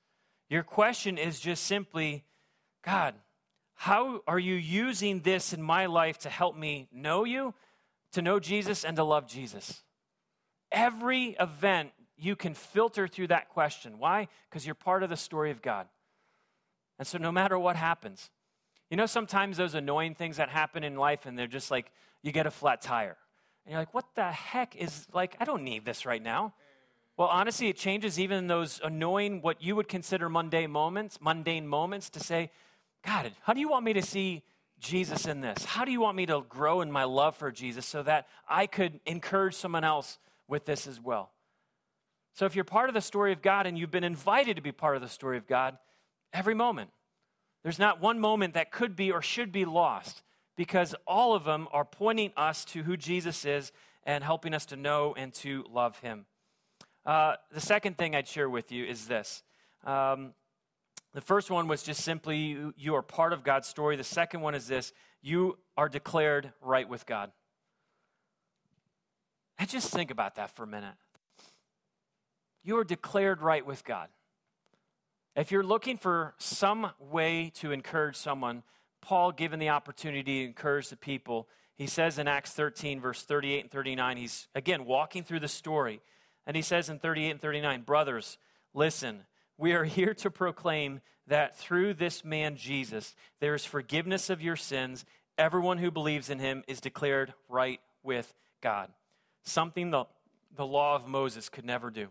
[0.50, 2.24] Your question is just simply,
[2.85, 3.14] God,
[3.74, 7.55] how are you using this in my life to help me know you,
[8.14, 9.83] to know Jesus, and to love Jesus?
[10.72, 13.98] Every event, you can filter through that question.
[13.98, 14.29] Why?
[14.48, 15.87] Because you're part of the story of God.
[16.98, 18.31] And so, no matter what happens,
[18.90, 21.90] you know, sometimes those annoying things that happen in life, and they're just like,
[22.22, 23.16] you get a flat tire.
[23.64, 26.55] And you're like, what the heck is, like, I don't need this right now.
[27.16, 32.11] Well, honestly, it changes even those annoying, what you would consider mundane moments, mundane moments,
[32.11, 32.50] to say,
[33.05, 34.42] God, how do you want me to see
[34.78, 35.64] Jesus in this?
[35.64, 38.66] How do you want me to grow in my love for Jesus so that I
[38.66, 41.30] could encourage someone else with this as well?
[42.34, 44.72] So, if you're part of the story of God and you've been invited to be
[44.72, 45.78] part of the story of God,
[46.32, 46.90] every moment,
[47.62, 50.22] there's not one moment that could be or should be lost
[50.56, 53.72] because all of them are pointing us to who Jesus is
[54.04, 56.26] and helping us to know and to love him.
[57.06, 59.42] Uh, the second thing I'd share with you is this.
[59.84, 60.34] Um,
[61.14, 63.96] the first one was just simply you, you are part of God's story.
[63.96, 67.31] The second one is this you are declared right with God.
[69.59, 70.94] And just think about that for a minute.
[72.64, 74.09] You are declared right with God.
[75.37, 78.64] If you're looking for some way to encourage someone,
[79.00, 83.61] Paul, given the opportunity to encourage the people, he says in Acts 13, verse 38
[83.61, 86.00] and 39, he's again walking through the story.
[86.46, 88.38] And he says in 38 and 39, Brothers,
[88.72, 89.24] listen,
[89.58, 94.56] we are here to proclaim that through this man Jesus, there is forgiveness of your
[94.56, 95.04] sins.
[95.38, 98.90] Everyone who believes in him is declared right with God.
[99.44, 100.04] Something the,
[100.54, 102.08] the law of Moses could never do.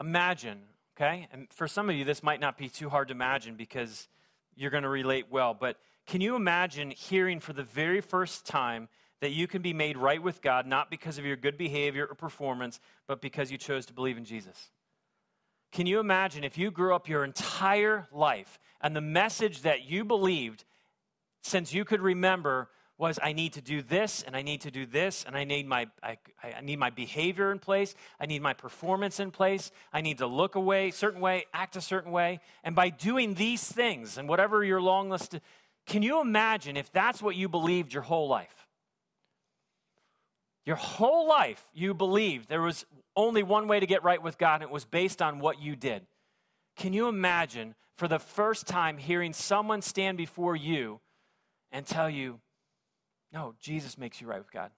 [0.00, 0.60] Imagine,
[0.96, 1.28] okay?
[1.32, 4.08] And for some of you, this might not be too hard to imagine because
[4.56, 8.88] you're going to relate well, but can you imagine hearing for the very first time
[9.20, 12.14] that you can be made right with God not because of your good behavior or
[12.14, 14.70] performance, but because you chose to believe in Jesus.
[15.72, 20.04] Can you imagine if you grew up your entire life and the message that you
[20.04, 20.64] believed
[21.42, 24.84] since you could remember was I need to do this and I need to do
[24.84, 28.52] this and I need my I, I, need my behavior in place, I need my
[28.52, 32.76] performance in place, I need to look away certain way, act a certain way, and
[32.76, 35.38] by doing these things and whatever your long list
[35.86, 38.68] can you imagine if that's what you believed your whole life?
[40.64, 42.84] Your whole life, you believed there was
[43.20, 45.76] only one way to get right with God, and it was based on what you
[45.76, 46.06] did.
[46.76, 51.00] Can you imagine for the first time hearing someone stand before you
[51.70, 52.40] and tell you,
[53.32, 54.70] no, Jesus makes you right with God?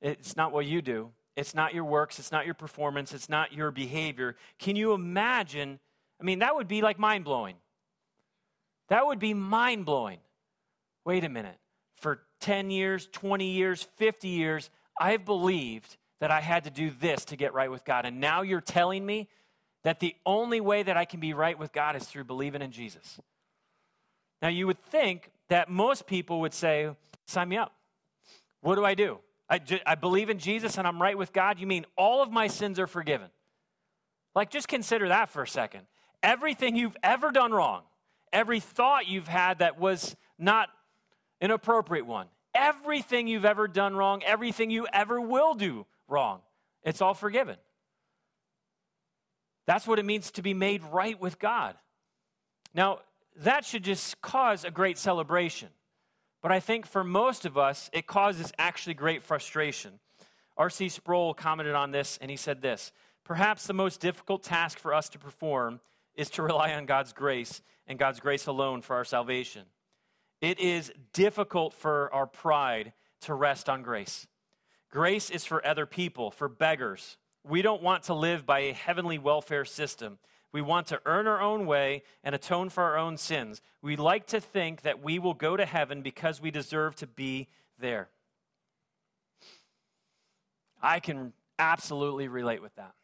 [0.00, 3.52] It's not what you do, it's not your works, it's not your performance, it's not
[3.52, 4.36] your behavior.
[4.58, 5.78] Can you imagine?
[6.20, 7.56] I mean, that would be like mind blowing.
[8.88, 10.18] That would be mind blowing.
[11.04, 11.58] Wait a minute.
[11.96, 17.24] For 10 years, 20 years, 50 years, I've believed that I had to do this
[17.26, 18.04] to get right with God.
[18.04, 19.28] And now you're telling me
[19.82, 22.70] that the only way that I can be right with God is through believing in
[22.70, 23.18] Jesus.
[24.42, 26.90] Now, you would think that most people would say,
[27.26, 27.72] Sign me up.
[28.60, 29.18] What do I do?
[29.48, 31.60] I, I believe in Jesus and I'm right with God.
[31.60, 33.28] You mean all of my sins are forgiven?
[34.34, 35.86] Like, just consider that for a second.
[36.22, 37.82] Everything you've ever done wrong,
[38.32, 40.68] every thought you've had that was not
[41.40, 42.26] an appropriate one.
[42.54, 46.40] Everything you've ever done wrong, everything you ever will do wrong,
[46.82, 47.56] it's all forgiven.
[49.66, 51.76] That's what it means to be made right with God.
[52.74, 53.00] Now,
[53.36, 55.68] that should just cause a great celebration.
[56.42, 60.00] But I think for most of us, it causes actually great frustration.
[60.56, 60.88] R.C.
[60.88, 62.92] Sproul commented on this, and he said this
[63.24, 65.80] Perhaps the most difficult task for us to perform
[66.14, 69.62] is to rely on God's grace and God's grace alone for our salvation.
[70.40, 74.26] It is difficult for our pride to rest on grace.
[74.90, 77.16] Grace is for other people, for beggars.
[77.44, 80.18] We don't want to live by a heavenly welfare system.
[80.52, 83.62] We want to earn our own way and atone for our own sins.
[83.82, 87.48] We like to think that we will go to heaven because we deserve to be
[87.78, 88.08] there.
[90.82, 92.94] I can absolutely relate with that.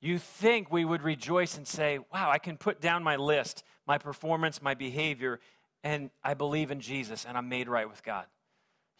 [0.00, 3.98] You think we would rejoice and say, Wow, I can put down my list my
[3.98, 5.40] performance, my behavior,
[5.84, 8.26] and I believe in Jesus and I'm made right with God.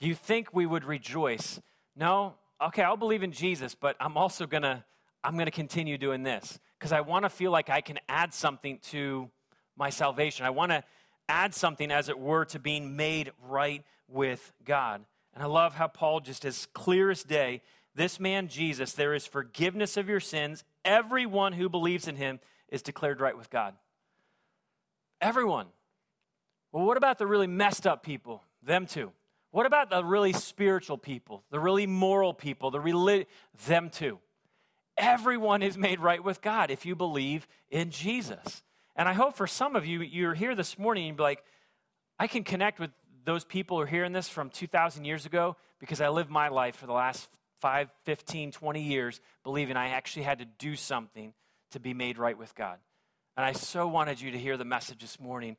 [0.00, 1.60] You think we would rejoice.
[1.94, 4.84] No, okay, I'll believe in Jesus, but I'm also gonna
[5.24, 8.78] I'm gonna continue doing this because I want to feel like I can add something
[8.90, 9.30] to
[9.76, 10.46] my salvation.
[10.46, 10.84] I want to
[11.28, 15.04] add something, as it were, to being made right with God.
[15.34, 17.62] And I love how Paul, just as clear as day,
[17.94, 20.64] this man Jesus, there is forgiveness of your sins.
[20.84, 23.74] Everyone who believes in him is declared right with God.
[25.20, 25.66] Everyone.
[26.72, 28.42] Well, what about the really messed up people?
[28.62, 29.12] Them too.
[29.56, 33.26] What about the really spiritual people, the really moral people, the really
[33.66, 34.18] them too?
[34.98, 38.62] Everyone is made right with God if you believe in Jesus.
[38.96, 41.42] And I hope for some of you, you're here this morning and you'd be like,
[42.18, 42.90] I can connect with
[43.24, 46.76] those people who are hearing this from 2,000 years ago because I lived my life
[46.76, 47.26] for the last
[47.62, 51.32] 5, 15, 20 years believing I actually had to do something
[51.70, 52.76] to be made right with God.
[53.38, 55.56] And I so wanted you to hear the message this morning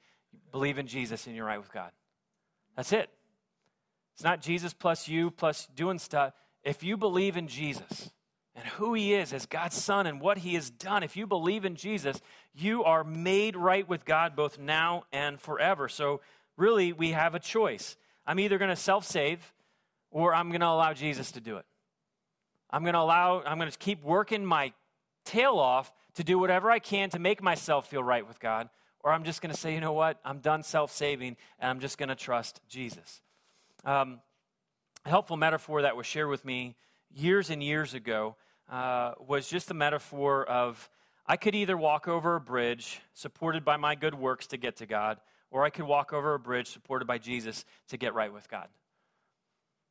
[0.52, 1.90] believe in Jesus and you're right with God.
[2.76, 3.10] That's it.
[4.18, 6.34] It's not Jesus plus you plus doing stuff.
[6.64, 8.10] If you believe in Jesus,
[8.56, 11.66] and who he is as God's son and what he has done, if you believe
[11.66, 12.20] in Jesus,
[12.56, 15.88] you are made right with God both now and forever.
[15.88, 16.22] So,
[16.58, 17.96] really, we have a choice.
[18.26, 19.54] I'm either going to self save
[20.10, 21.66] or I'm going to allow Jesus to do it.
[22.72, 24.74] I'm going to allow, I'm going to keep working my
[25.26, 28.70] tail off to do whatever I can to make myself feel right with God,
[29.02, 31.80] or I'm just going to say, you know what, I'm done self saving and I'm
[31.80, 33.22] just going to trust Jesus.
[33.88, 34.20] Um,
[35.06, 36.76] a helpful metaphor that was shared with me
[37.10, 38.36] years and years ago
[38.70, 40.90] uh, was just a metaphor of
[41.26, 44.86] I could either walk over a bridge supported by my good works to get to
[44.86, 45.20] God,
[45.52, 48.68] or I could walk over a bridge supported by Jesus to get right with God.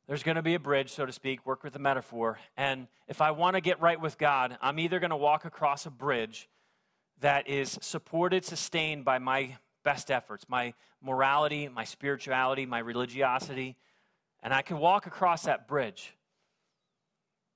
[0.07, 2.37] There's going to be a bridge, so to speak, work with the metaphor.
[2.55, 5.87] And if I want to get right with God, I'm either going to walk across
[5.87, 6.47] a bridge
[7.21, 13.75] that is supported, sustained by my best efforts, my morality, my spirituality, my religiosity,
[14.43, 16.13] and I can walk across that bridge.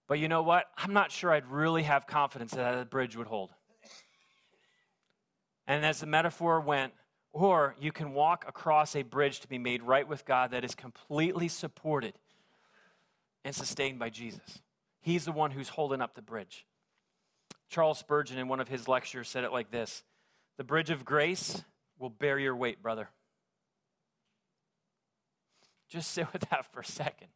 [0.08, 0.66] But you know what?
[0.78, 3.52] I'm not sure I'd really have confidence that that bridge would hold.
[5.68, 6.94] And as the metaphor went,
[7.34, 10.76] or you can walk across a bridge to be made right with God that is
[10.76, 12.14] completely supported
[13.46, 14.62] and sustained by Jesus.
[15.00, 16.66] He's the one who's holding up the bridge.
[17.70, 20.04] Charles Spurgeon, in one of his lectures, said it like this
[20.58, 21.64] The bridge of grace
[21.98, 23.10] will bear your weight, brother.
[25.92, 27.28] Just sit with that for a second.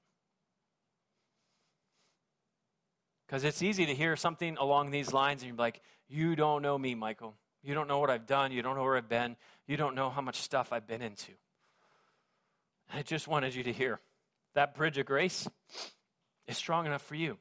[3.27, 6.77] Because it's easy to hear something along these lines and you're like, You don't know
[6.77, 7.35] me, Michael.
[7.61, 8.51] You don't know what I've done.
[8.51, 9.35] You don't know where I've been.
[9.67, 11.33] You don't know how much stuff I've been into.
[12.93, 13.99] I just wanted you to hear
[14.53, 15.47] that bridge of grace
[16.47, 17.37] is strong enough for you.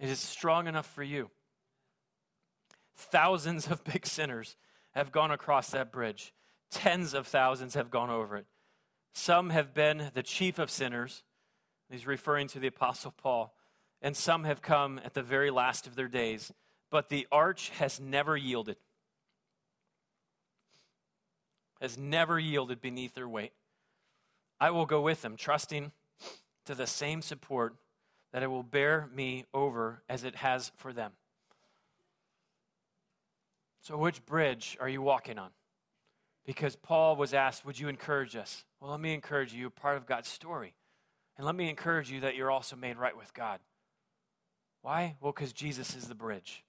[0.00, 1.30] It is strong enough for you.
[2.96, 4.56] Thousands of big sinners
[4.92, 6.32] have gone across that bridge,
[6.70, 8.46] tens of thousands have gone over it.
[9.16, 11.24] Some have been the chief of sinners.
[11.90, 13.54] He's referring to the Apostle Paul.
[14.02, 16.52] And some have come at the very last of their days.
[16.90, 18.76] But the arch has never yielded,
[21.80, 23.54] has never yielded beneath their weight.
[24.60, 25.92] I will go with them, trusting
[26.66, 27.74] to the same support
[28.34, 31.12] that it will bear me over as it has for them.
[33.80, 35.52] So, which bridge are you walking on?
[36.46, 38.64] Because Paul was asked, Would you encourage us?
[38.80, 40.74] Well, let me encourage you, You're part of God's story.
[41.36, 43.60] And let me encourage you that you're also made right with God.
[44.80, 45.16] Why?
[45.20, 46.64] Well, because Jesus is the bridge.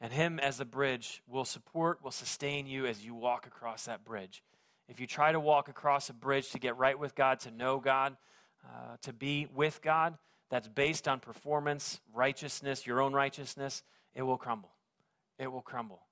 [0.00, 4.04] And Him as the bridge will support, will sustain you as you walk across that
[4.04, 4.42] bridge.
[4.88, 7.78] If you try to walk across a bridge to get right with God, to know
[7.78, 8.16] God,
[8.64, 10.16] uh, to be with God
[10.50, 13.82] that's based on performance, righteousness, your own righteousness,
[14.14, 14.70] it will crumble.
[15.38, 16.02] It will crumble.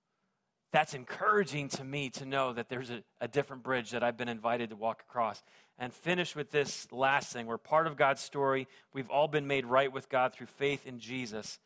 [0.72, 4.28] That's encouraging to me to know that there's a, a different bridge that I've been
[4.28, 5.42] invited to walk across.
[5.78, 7.46] And finish with this last thing.
[7.46, 8.68] We're part of God's story.
[8.92, 11.58] We've all been made right with God through faith in Jesus.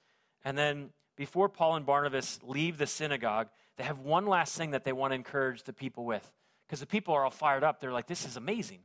[0.45, 4.85] And then before Paul and Barnabas leave the synagogue, they have one last thing that
[4.85, 6.33] they want to encourage the people with.
[6.67, 7.81] Because the people are all fired up.
[7.81, 8.81] They're like, this is amazing.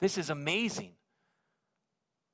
[0.00, 0.92] This is amazing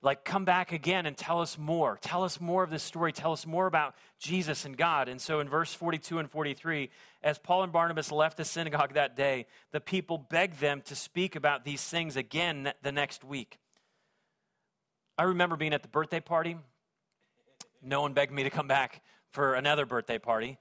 [0.05, 1.99] like come back again and tell us more.
[2.03, 3.11] Tell us more of this story.
[3.13, 5.09] Tell us more about jesus and god.
[5.09, 6.91] And so in verse 42 and 43
[7.23, 11.37] as paul and barnabas left the synagogue that day the people begged them to speak
[11.37, 13.59] about these things again the next week.
[15.17, 16.59] I remember being at the birthday party.
[17.83, 20.59] No one begged me to come back for another birthday party.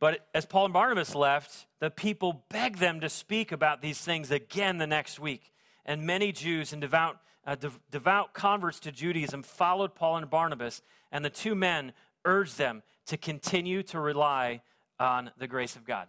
[0.00, 4.32] But as paul and barnabas left the people begged them to speak about these things
[4.32, 5.52] again the next week.
[5.86, 7.18] And many jews and devout
[7.56, 11.92] de- devout converts to Judaism followed Paul and Barnabas, and the two men
[12.24, 14.62] urged them to continue to rely
[14.98, 16.06] on the grace of God.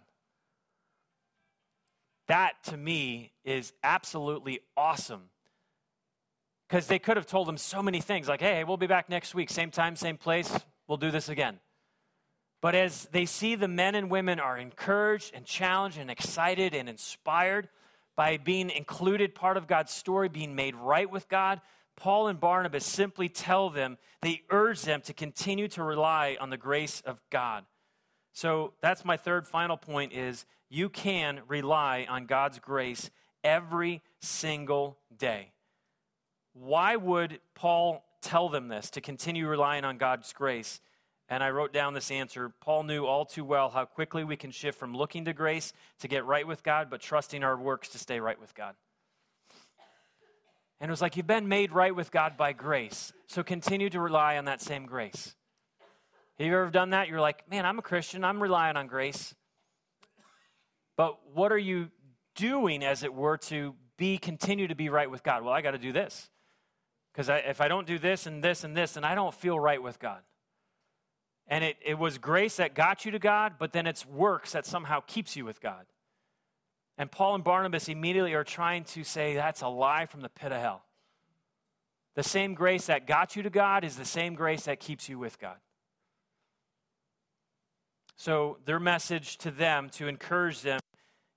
[2.28, 5.30] That to me is absolutely awesome.
[6.68, 9.34] Because they could have told them so many things like, hey, we'll be back next
[9.34, 10.50] week, same time, same place,
[10.86, 11.58] we'll do this again.
[12.62, 16.88] But as they see the men and women are encouraged and challenged and excited and
[16.88, 17.68] inspired
[18.16, 21.60] by being included part of God's story, being made right with God,
[21.96, 26.56] Paul and Barnabas simply tell them, they urge them to continue to rely on the
[26.56, 27.64] grace of God.
[28.32, 33.10] So that's my third final point is you can rely on God's grace
[33.44, 35.52] every single day.
[36.54, 40.80] Why would Paul tell them this to continue relying on God's grace?
[41.28, 42.52] And I wrote down this answer.
[42.60, 46.08] Paul knew all too well how quickly we can shift from looking to grace to
[46.08, 48.74] get right with God, but trusting our works to stay right with God.
[50.80, 54.00] And it was like, you've been made right with God by grace, so continue to
[54.00, 55.34] rely on that same grace.
[56.38, 57.08] Have you ever done that?
[57.08, 59.32] You're like, man, I'm a Christian, I'm relying on grace.
[60.96, 61.90] But what are you
[62.34, 65.44] doing, as it were, to be continue to be right with God?
[65.44, 66.28] Well, I got to do this.
[67.12, 69.80] Because if I don't do this and this and this, then I don't feel right
[69.80, 70.20] with God.
[71.48, 74.64] And it, it was grace that got you to God, but then it's works that
[74.64, 75.86] somehow keeps you with God.
[76.98, 80.52] And Paul and Barnabas immediately are trying to say that's a lie from the pit
[80.52, 80.82] of hell.
[82.14, 85.18] The same grace that got you to God is the same grace that keeps you
[85.18, 85.56] with God.
[88.16, 90.80] So, their message to them to encourage them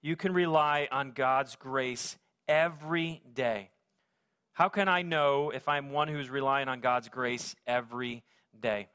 [0.06, 2.16] you can rely on God's grace
[2.48, 3.72] every day.
[4.54, 8.24] How can I know if I'm one who's relying on God's grace every
[8.60, 8.90] day?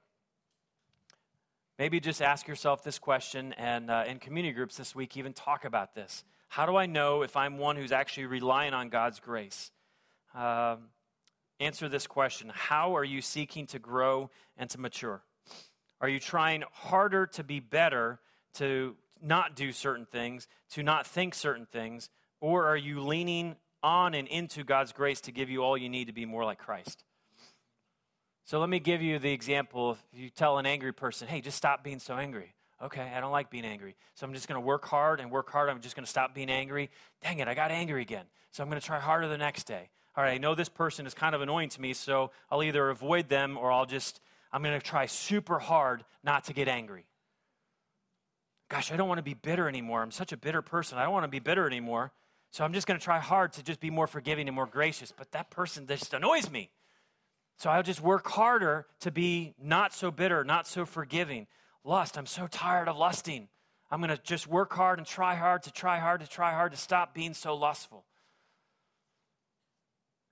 [1.81, 5.65] Maybe just ask yourself this question, and uh, in community groups this week, even talk
[5.65, 6.25] about this.
[6.49, 9.71] How do I know if I'm one who's actually relying on God's grace?
[10.35, 10.77] Uh,
[11.59, 14.29] answer this question How are you seeking to grow
[14.59, 15.23] and to mature?
[16.03, 18.21] Are you trying harder to be better,
[18.57, 22.11] to not do certain things, to not think certain things?
[22.43, 26.09] Or are you leaning on and into God's grace to give you all you need
[26.09, 27.05] to be more like Christ?
[28.51, 29.93] So let me give you the example.
[29.93, 32.53] If you tell an angry person, hey, just stop being so angry.
[32.83, 33.95] Okay, I don't like being angry.
[34.17, 35.71] So I'm just going to work hard and work hard.
[35.71, 36.91] I'm just going to stop being angry.
[37.23, 38.25] Dang it, I got angry again.
[38.51, 39.91] So I'm going to try harder the next day.
[40.17, 42.91] All right, I know this person is kind of annoying to me, so I'll either
[42.91, 44.21] avoid them or I'll just,
[44.53, 47.07] I'm going to try super hard not to get angry.
[48.69, 50.03] Gosh, I don't want to be bitter anymore.
[50.03, 50.99] I'm such a bitter person.
[50.99, 52.11] I don't want to be bitter anymore.
[52.51, 55.13] So I'm just going to try hard to just be more forgiving and more gracious.
[55.17, 56.71] But that person just annoys me.
[57.61, 61.47] So I'll just work harder to be not so bitter, not so forgiving.
[61.85, 63.49] Lust, I'm so tired of lusting.
[63.91, 66.73] I'm going to just work hard and try hard to try hard to try hard
[66.73, 68.07] to stop being so lustful.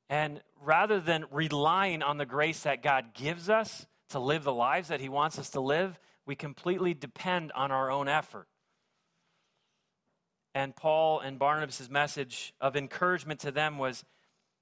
[0.09, 4.89] And rather than relying on the grace that God gives us to live the lives
[4.89, 8.49] that He wants us to live, we completely depend on our own effort.
[10.55, 14.03] And Paul and Barnabas' message of encouragement to them was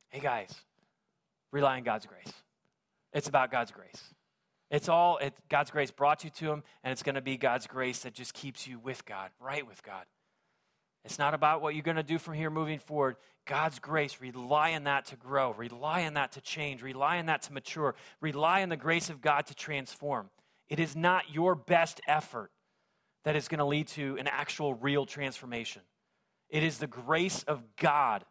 [0.09, 0.53] hey, guys,
[1.53, 2.33] rely on God's grace.
[3.17, 4.15] It's about God's grace.
[4.71, 7.67] It's all it, God's grace brought you to Him, and it's going to be God's
[7.67, 10.05] grace that just keeps you with God, right with God.
[11.03, 13.17] It's not about what you're going to do from here moving forward.
[13.47, 17.41] God's grace, rely on that to grow, rely on that to change, rely on that
[17.43, 20.29] to mature, rely on the grace of God to transform.
[20.69, 22.51] It is not your best effort
[23.25, 25.81] that is going to lead to an actual real transformation.
[26.51, 28.25] It is the grace of God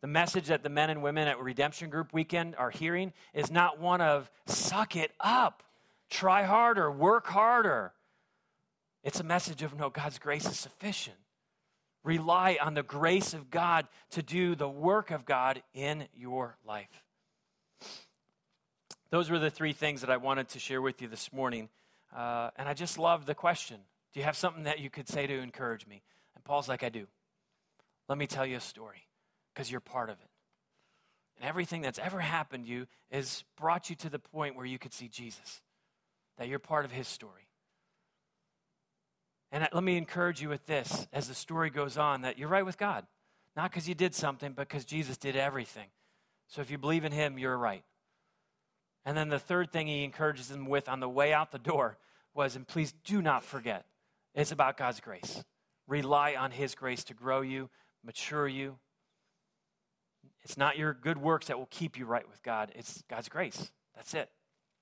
[0.00, 3.78] the message that the men and women at Redemption Group Weekend are hearing is not
[3.78, 5.62] one of suck it up,
[6.08, 7.92] try harder, work harder.
[9.04, 11.16] It's a message of no, God's grace is sufficient.
[12.02, 17.04] Rely on the grace of God to do the work of God in your life.
[19.10, 21.68] Those were the three things that I wanted to share with you this morning.
[22.16, 23.80] Uh, and I just love the question
[24.14, 26.02] Do you have something that you could say to encourage me?
[26.34, 27.06] And Paul's like, I do.
[28.08, 29.04] Let me tell you a story
[29.52, 30.28] because you're part of it.
[31.36, 34.78] And everything that's ever happened to you has brought you to the point where you
[34.78, 35.62] could see Jesus,
[36.38, 37.48] that you're part of his story.
[39.52, 42.64] And let me encourage you with this as the story goes on that you're right
[42.64, 43.06] with God.
[43.56, 45.88] Not because you did something, but because Jesus did everything.
[46.46, 47.82] So if you believe in him, you're right.
[49.04, 51.98] And then the third thing he encourages them with on the way out the door
[52.34, 53.86] was, and please do not forget,
[54.34, 55.42] it's about God's grace.
[55.88, 57.70] Rely on his grace to grow you,
[58.04, 58.78] mature you,
[60.50, 63.70] it's not your good works that will keep you right with God, it's God's grace.
[63.94, 64.30] That's it.